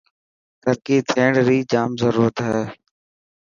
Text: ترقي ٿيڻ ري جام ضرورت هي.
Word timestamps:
ترقي 0.61 0.97
ٿيڻ 1.11 1.31
ري 1.47 1.57
جام 1.71 1.89
ضرورت 2.01 2.35
هي. 2.47 2.61